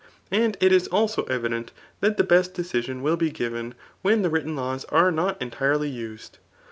[0.31, 4.31] And it is also evident that the best decision will then be given, when the
[4.31, 6.39] written hm tte not entirely used.